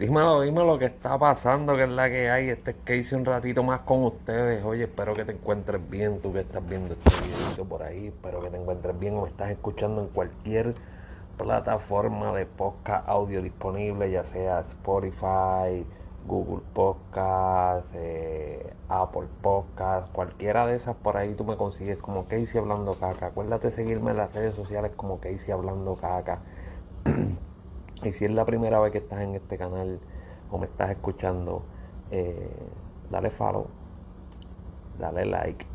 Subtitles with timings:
[0.00, 2.48] Dímelo, dímelo que está pasando, que es la que hay.
[2.48, 4.64] Este es que hice un ratito más con ustedes.
[4.64, 8.06] Oye, espero que te encuentres bien, tú que estás viendo este video por ahí.
[8.06, 10.74] Espero que te encuentres bien o me estás escuchando en cualquier
[11.36, 15.84] plataforma de podcast audio disponible, ya sea Spotify,
[16.26, 22.58] Google Podcast, eh, Apple Podcast, cualquiera de esas por ahí tú me consigues como Casey
[22.58, 23.26] Hablando Caca.
[23.26, 26.38] Acuérdate seguirme en las redes sociales como Casey Hablando Caca.
[28.02, 30.00] Y si es la primera vez que estás en este canal
[30.50, 31.62] o me estás escuchando,
[32.10, 32.50] eh,
[33.10, 33.66] dale follow,
[34.98, 35.66] dale like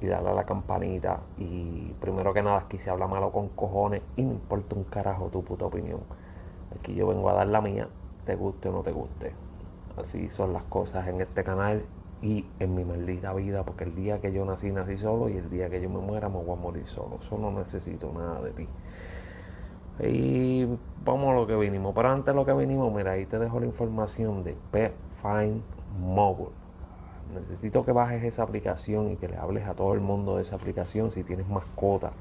[0.00, 1.20] y dale a la campanita.
[1.36, 5.30] Y primero que nada, aquí se habla malo con cojones y no importa un carajo
[5.30, 6.00] tu puta opinión.
[6.78, 7.88] Aquí yo vengo a dar la mía,
[8.24, 9.32] te guste o no te guste.
[9.96, 11.84] Así son las cosas en este canal
[12.22, 15.50] y en mi maldita vida, porque el día que yo nací, nací solo y el
[15.50, 17.18] día que yo me muera, me voy a morir solo.
[17.28, 18.68] Solo necesito nada de ti.
[20.00, 20.64] Y
[21.04, 21.92] vamos a lo que vinimos.
[21.94, 25.62] Pero antes de lo que vinimos, mira, ahí te dejo la información de Pet Find
[26.00, 26.50] Mobile.
[27.34, 30.56] Necesito que bajes esa aplicación y que le hables a todo el mundo de esa
[30.56, 32.12] aplicación si tienes mascota.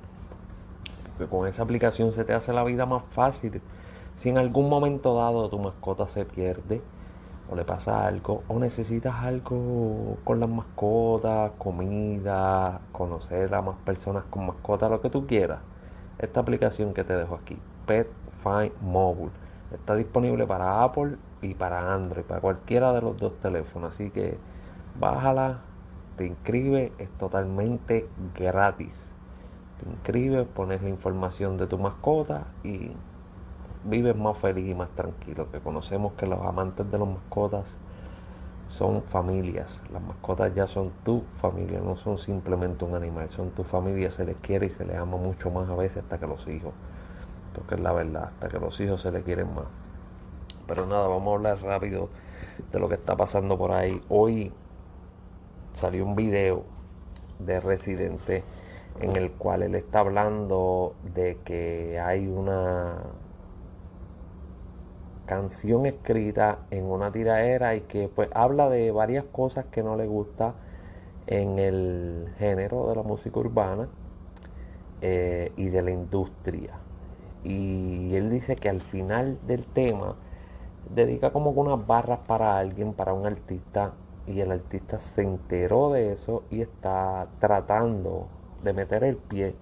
[1.17, 3.61] Porque con esa aplicación se te hace la vida más fácil.
[4.17, 6.81] Si en algún momento dado tu mascota se pierde
[7.49, 14.23] o le pasa algo o necesitas algo con las mascotas, comida, conocer a más personas
[14.25, 15.59] con mascotas, lo que tú quieras
[16.19, 18.07] esta aplicación que te dejo aquí, Pet
[18.43, 19.31] Find Mobile.
[19.71, 23.93] Está disponible para Apple y para Android, para cualquiera de los dos teléfonos.
[23.93, 24.37] Así que
[24.99, 25.59] bájala,
[26.15, 29.13] te inscribe, es totalmente gratis.
[29.79, 32.91] Te inscribes, pones la información de tu mascota y
[33.83, 35.51] vives más feliz y más tranquilo.
[35.51, 37.67] Que conocemos que los amantes de las mascotas
[38.69, 39.81] son familias.
[39.91, 44.25] Las mascotas ya son tu familia, no son simplemente un animal, son tu familia, se
[44.25, 46.73] les quiere y se les ama mucho más a veces hasta que los hijos.
[47.53, 49.65] Porque es la verdad, hasta que los hijos se les quieren más.
[50.67, 52.09] Pero nada, vamos a hablar rápido
[52.71, 54.01] de lo que está pasando por ahí.
[54.09, 54.51] Hoy
[55.79, 56.63] salió un video
[57.39, 58.43] de Residente
[58.99, 62.97] en el cual él está hablando de que hay una
[65.27, 70.07] canción escrita en una tiraera y que pues habla de varias cosas que no le
[70.07, 70.55] gusta
[71.27, 73.89] en el género de la música urbana
[75.01, 76.79] eh, y de la industria.
[77.43, 80.15] Y él dice que al final del tema
[80.89, 83.93] dedica como unas barras para alguien, para un artista,
[84.25, 88.27] y el artista se enteró de eso y está tratando
[88.63, 89.55] de meter el pie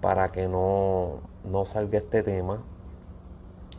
[0.00, 2.62] para que no, no salga este tema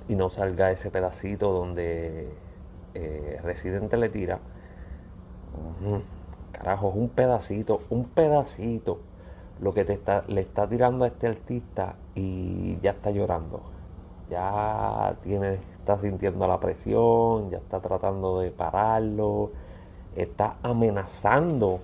[0.09, 2.27] y no salga ese pedacito donde
[2.95, 4.39] eh, Residente le tira.
[6.51, 8.99] carajo, es un pedacito, un pedacito
[9.61, 13.61] lo que te está, le está tirando a este artista y ya está llorando.
[14.29, 19.51] Ya tiene, está sintiendo la presión, ya está tratando de pararlo,
[20.15, 21.79] está amenazando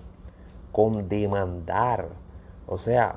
[0.71, 2.07] con demandar.
[2.67, 3.15] O sea,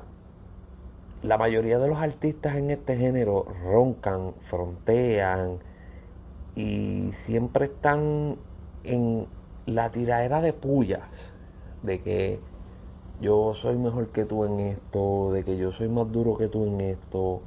[1.21, 5.59] la mayoría de los artistas en este género roncan, frontean
[6.55, 8.37] y siempre están
[8.83, 9.27] en
[9.65, 11.09] la tiradera de pullas
[11.83, 12.39] de que
[13.21, 16.65] yo soy mejor que tú en esto, de que yo soy más duro que tú
[16.65, 17.41] en esto.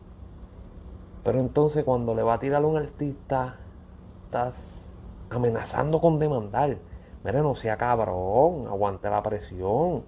[1.24, 3.56] Pero entonces cuando le va a tirar a un artista,
[4.26, 4.74] estás
[5.30, 6.76] amenazando con demandar.
[7.24, 10.02] Mira, no sea cabrón, aguante la presión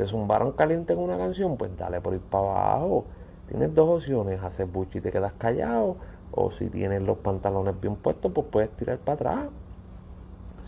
[0.00, 3.04] te zumbaron caliente en una canción, pues dale por ir para abajo.
[3.48, 5.96] Tienes dos opciones, hacer buche y te quedas callado,
[6.30, 9.48] o si tienes los pantalones bien puestos, pues puedes tirar para atrás.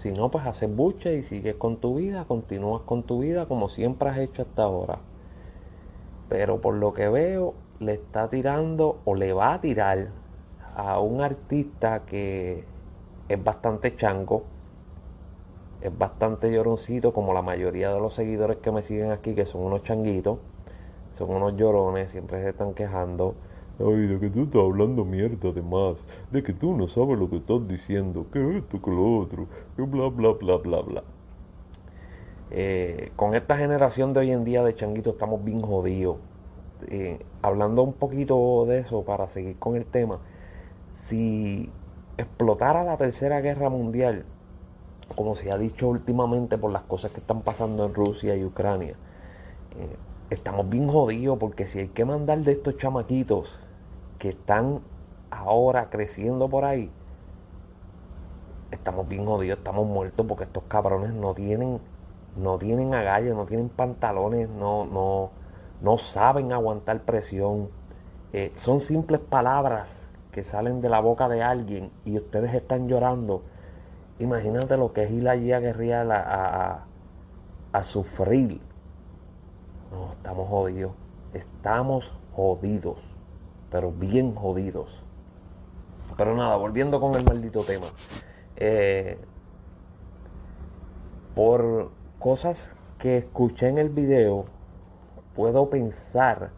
[0.03, 3.71] Si no, pues haces buche y sigues con tu vida, continúas con tu vida como
[3.71, 4.99] siempre has hecho hasta ahora.
[6.29, 10.09] Pero por lo que veo, le está tirando o le va a tirar
[10.77, 12.67] a un artista que
[13.31, 14.45] es bastante chango,
[15.83, 19.63] es bastante lloroncito, como la mayoría de los seguidores que me siguen aquí, que son
[19.63, 20.39] unos changuitos,
[21.19, 23.35] son unos llorones, siempre se están quejando.
[23.79, 25.97] Ay, de que tú estás hablando mierda además,
[26.31, 29.47] de que tú no sabes lo que estás diciendo, que esto, que lo otro,
[29.77, 31.03] que bla, bla, bla, bla, bla.
[32.51, 36.19] Eh, con esta generación de hoy en día de changuitos estamos bien jodidos.
[36.89, 40.19] Eh, hablando un poquito de eso para seguir con el tema,
[41.09, 41.71] si
[42.19, 44.25] explotara la tercera guerra mundial,
[45.15, 48.95] como se ha dicho últimamente por las cosas que están pasando en Rusia y Ucrania,
[49.79, 49.97] eh,
[50.31, 53.49] estamos bien jodidos porque si hay que mandar de estos chamaquitos
[54.19, 54.81] que están
[55.31, 56.91] ahora creciendo por ahí,
[58.71, 61.81] estamos bien jodidos, estamos muertos porque estos cabrones no tienen,
[62.37, 65.31] no tienen agallas, no tienen pantalones, no, no,
[65.81, 67.69] no saben aguantar presión.
[68.33, 69.91] Eh, son simples palabras
[70.33, 73.43] que salen de la boca de alguien y ustedes están llorando,
[74.23, 76.87] imagínate lo que es ir allí a
[77.73, 78.61] a, sufrir.
[79.91, 80.93] No, estamos jodidos.
[81.33, 82.99] Estamos jodidos.
[83.71, 84.89] Pero bien jodidos.
[86.17, 87.87] Pero nada, volviendo con el maldito tema.
[88.57, 89.19] Eh,
[91.35, 94.45] por cosas que escuché en el video,
[95.35, 96.51] puedo pensar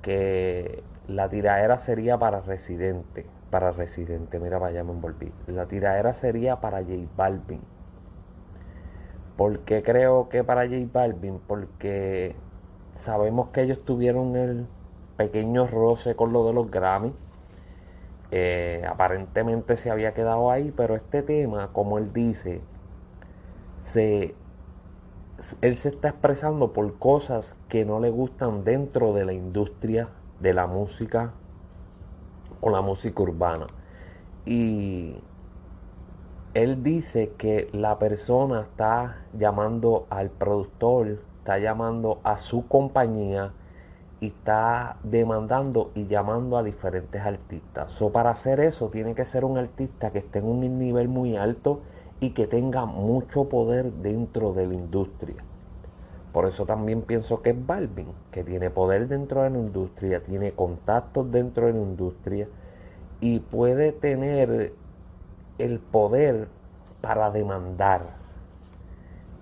[0.00, 3.26] que la tiraera sería para Residente.
[3.52, 5.30] Para Residente, mira, vaya, me envolví.
[5.46, 7.60] La tiraera sería para J Balvin.
[9.36, 11.38] ¿Por qué creo que para J Balvin?
[11.46, 12.34] Porque
[12.94, 14.66] sabemos que ellos tuvieron el
[15.18, 17.12] pequeño roce con lo de los Grammy.
[18.30, 22.62] Eh, aparentemente se había quedado ahí, pero este tema, como él dice,
[23.82, 24.34] se,
[25.60, 30.08] él se está expresando por cosas que no le gustan dentro de la industria
[30.40, 31.34] de la música
[32.62, 33.66] o la música urbana.
[34.46, 35.16] Y
[36.54, 43.52] él dice que la persona está llamando al productor, está llamando a su compañía
[44.20, 47.92] y está demandando y llamando a diferentes artistas.
[47.92, 51.36] So, para hacer eso tiene que ser un artista que esté en un nivel muy
[51.36, 51.80] alto
[52.20, 55.42] y que tenga mucho poder dentro de la industria.
[56.32, 60.52] Por eso también pienso que es Balvin, que tiene poder dentro de la industria, tiene
[60.52, 62.48] contactos dentro de la industria
[63.20, 64.72] y puede tener
[65.58, 66.48] el poder
[67.02, 68.22] para demandar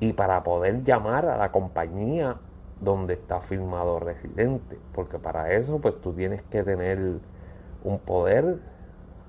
[0.01, 2.39] y para poder llamar a la compañía
[2.81, 6.99] donde está firmado residente, porque para eso pues tú tienes que tener
[7.85, 8.59] un poder.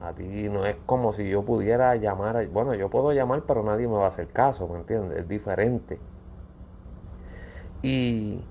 [0.01, 3.87] A ti no es como si yo pudiera llamar, bueno, yo puedo llamar, pero nadie
[3.87, 5.19] me va a hacer caso, ¿me entiendes?
[5.19, 5.99] Es diferente.
[7.81, 8.41] Y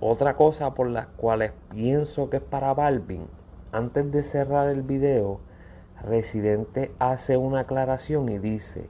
[0.00, 3.26] otra cosa por las cuales pienso que es para Balvin,
[3.72, 5.40] antes de cerrar el video,
[6.02, 8.88] Residente hace una aclaración y dice,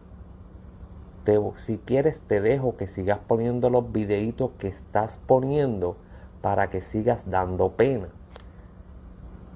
[1.57, 5.97] si quieres te dejo que sigas poniendo los videitos que estás poniendo
[6.41, 8.09] para que sigas dando pena.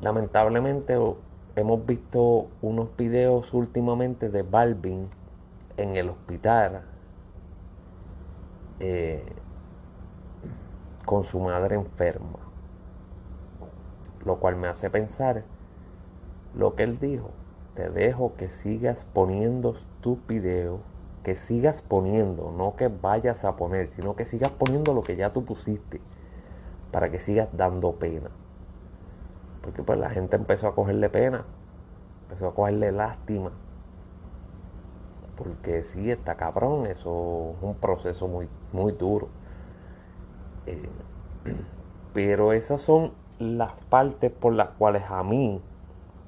[0.02, 0.96] Lamentablemente
[1.56, 5.08] hemos visto unos videos últimamente de Balvin
[5.76, 6.82] en el hospital
[8.78, 9.24] eh,
[11.06, 12.38] con su madre enferma.
[14.26, 15.44] Lo cual me hace pensar
[16.54, 17.30] lo que él dijo.
[17.74, 20.80] Te dejo que sigas poniendo tus videos
[21.26, 25.32] que sigas poniendo, no que vayas a poner, sino que sigas poniendo lo que ya
[25.32, 26.00] tú pusiste,
[26.92, 28.30] para que sigas dando pena.
[29.60, 31.44] Porque pues la gente empezó a cogerle pena,
[32.22, 33.50] empezó a cogerle lástima.
[35.36, 39.26] Porque sí, está cabrón, eso es un proceso muy, muy duro.
[40.66, 40.88] Eh,
[42.12, 45.60] pero esas son las partes por las cuales a mí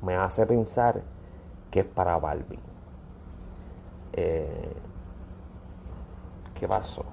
[0.03, 1.03] me hace pensar
[1.71, 2.61] que es para Balvin.
[4.13, 4.73] Eh,
[6.55, 7.05] ¿Qué pasó?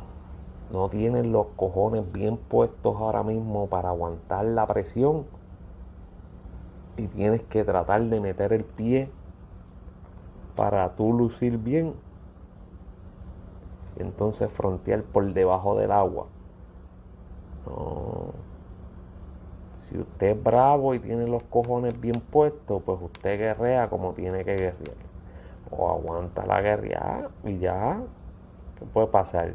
[0.71, 5.25] No tienen los cojones bien puestos ahora mismo para aguantar la presión.
[6.97, 9.09] Y tienes que tratar de meter el pie
[10.55, 11.93] para tú lucir bien.
[13.97, 16.27] Entonces frontear por debajo del agua.
[17.65, 18.33] No.
[19.87, 24.43] Si usted es bravo y tiene los cojones bien puestos, pues usted guerrea como tiene
[24.43, 24.97] que guerrear.
[25.69, 28.01] O aguanta la guerra y ya.
[28.79, 29.53] ¿Qué puede pasar?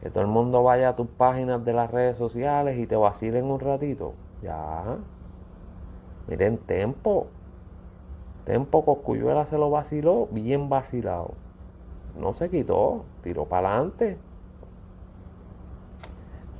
[0.00, 3.44] Que todo el mundo vaya a tus páginas de las redes sociales y te vacilen
[3.44, 4.14] un ratito.
[4.42, 4.96] Ya.
[6.28, 7.26] Miren, Tempo.
[8.44, 11.34] Tempo Coscuyuela se lo vaciló bien vacilado.
[12.18, 14.16] No se quitó, tiró para adelante.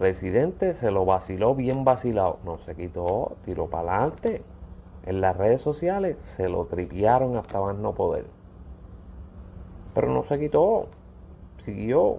[0.01, 2.39] Residente se lo vaciló bien vacilado.
[2.45, 4.43] No se quitó, tiró para adelante.
[5.05, 8.25] En las redes sociales se lo tripearon hasta más no poder.
[9.95, 10.89] Pero no se quitó
[11.65, 12.19] siguió.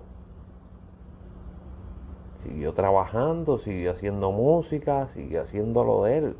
[2.43, 6.37] Siguió trabajando, siguió haciendo música, siguió haciendo lo de él.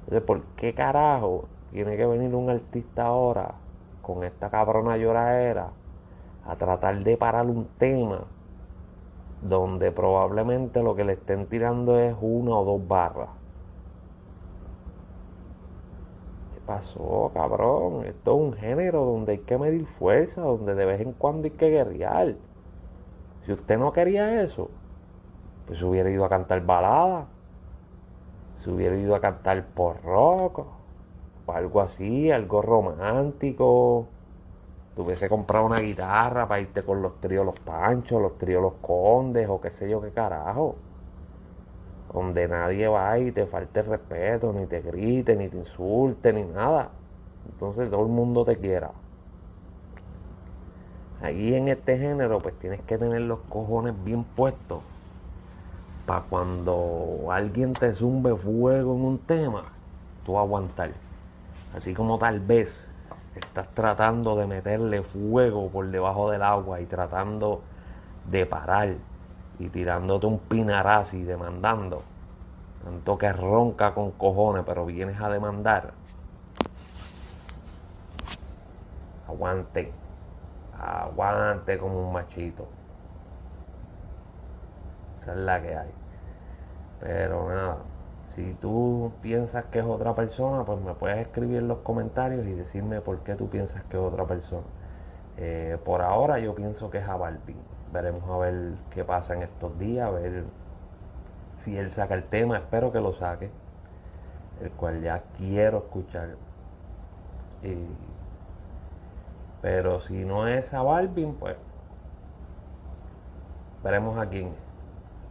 [0.00, 3.54] Entonces, ¿por qué carajo tiene que venir un artista ahora
[4.02, 5.70] con esta cabrona lloradera
[6.44, 8.24] a tratar de parar un tema
[9.48, 13.30] donde probablemente lo que le estén tirando es una o dos barras?
[16.66, 18.04] pasó, cabrón?
[18.04, 21.52] Esto es un género donde hay que medir fuerza, donde de vez en cuando hay
[21.52, 22.34] que guerrear.
[23.44, 24.68] Si usted no quería eso,
[25.66, 27.26] pues hubiera ido a cantar balada,
[28.62, 30.66] se hubiera ido a cantar por rock,
[31.46, 34.08] o algo así, algo romántico.
[34.96, 39.46] Tuviese comprado una guitarra para irte con los tríos Los Panchos, los tríos Los Condes,
[39.48, 40.76] o qué sé yo qué carajo.
[42.14, 46.90] donde nadie va y te falte respeto, ni te grite, ni te insulte, ni nada.
[47.52, 48.92] Entonces todo el mundo te quiera.
[51.20, 54.80] Aquí en este género, pues tienes que tener los cojones bien puestos
[56.06, 59.64] para cuando alguien te zumbe fuego en un tema,
[60.24, 60.92] tú aguantar.
[61.74, 62.88] Así como tal vez
[63.38, 67.62] estás tratando de meterle fuego por debajo del agua y tratando
[68.30, 68.94] de parar
[69.58, 72.02] y tirándote un pinarazzi y demandando.
[72.84, 75.92] Tanto que ronca con cojones, pero vienes a demandar.
[79.26, 79.92] Aguante.
[80.78, 82.68] Aguante como un machito.
[85.22, 85.90] Esa es la que hay.
[87.00, 87.78] Pero nada,
[88.36, 92.52] si tú piensas que es otra persona, pues me puedes escribir en los comentarios y
[92.52, 94.66] decirme por qué tú piensas que es otra persona.
[95.38, 97.56] Eh, por ahora yo pienso que es a Balvin.
[97.92, 100.44] Veremos a ver qué pasa en estos días, a ver
[101.60, 103.50] si él saca el tema, espero que lo saque,
[104.60, 106.36] el cual ya quiero escuchar.
[109.62, 111.56] pero si no es a Balvin, pues
[113.82, 114.65] veremos a quién.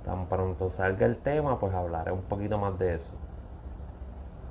[0.05, 3.11] Tan pronto salga el tema, pues hablaré un poquito más de eso.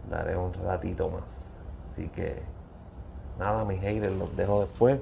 [0.04, 1.48] Hablaré un ratito más.
[1.92, 2.42] Así que
[3.38, 5.00] nada, mis haters, los dejo después.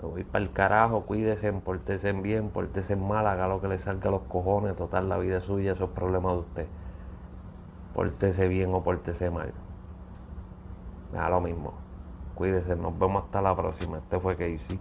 [0.00, 4.08] Me voy para el carajo, cuídense, portese bien, portese mal, haga lo que le salga
[4.08, 6.66] a los cojones, total la vida es suya, esos problemas de usted.
[7.94, 9.52] Portese bien o portese mal.
[11.12, 11.72] Da lo mismo.
[12.34, 13.98] Cuídese, nos vemos hasta la próxima.
[13.98, 14.78] Este fue Casey.